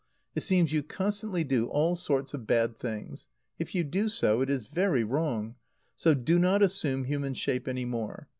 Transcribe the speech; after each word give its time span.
It 0.33 0.41
seems 0.41 0.73
you 0.73 0.81
constantly 0.81 1.43
do 1.43 1.67
all 1.67 1.95
sorts 1.95 2.33
of 2.33 2.47
bad 2.47 2.75
things. 2.79 3.27
If 3.59 3.75
you 3.75 3.83
do 3.83 4.09
so, 4.09 4.41
it 4.41 4.49
is 4.49 4.63
very 4.63 5.03
wrong; 5.03 5.57
so 5.95 6.15
do 6.15 6.39
not 6.39 6.63
assume 6.63 7.03
human 7.03 7.35
shape 7.35 7.67
any 7.67 7.85
more. 7.85 8.27